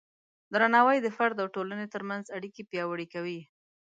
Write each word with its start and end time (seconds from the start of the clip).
درناوی 0.53 0.97
د 1.01 1.07
فرد 1.17 1.37
او 1.43 1.47
ټولنې 1.55 1.87
ترمنځ 1.93 2.25
اړیکې 2.37 2.63
پیاوړې 2.71 3.07
کوي. 3.13 3.39